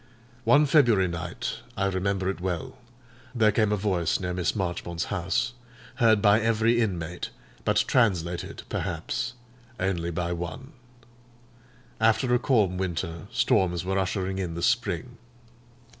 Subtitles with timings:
[0.45, 5.53] One February night—I remember it well—there came a voice near Miss Marchmont's house,
[5.97, 7.29] heard by every inmate,
[7.65, 9.33] but translated, perhaps,
[9.79, 10.71] only by one.
[11.99, 15.19] After a calm winter, storms were ushering in the spring.